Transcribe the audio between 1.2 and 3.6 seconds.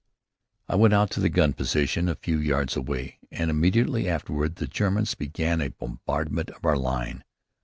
gun position a few yards away, and